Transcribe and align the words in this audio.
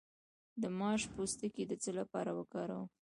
د 0.61 0.63
ماش 0.79 1.01
پوستکی 1.13 1.63
د 1.67 1.73
څه 1.83 1.91
لپاره 1.99 2.31
وکاروم؟ 2.39 2.87